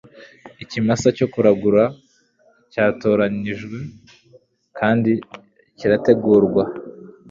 [0.63, 1.83] ikimasa cyo kuragura
[2.71, 3.77] cyatoranijwe
[4.77, 5.11] kandi
[5.77, 6.63] kirategurwa